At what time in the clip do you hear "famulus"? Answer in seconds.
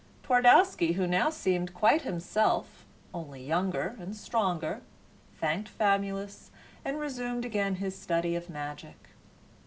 5.69-6.49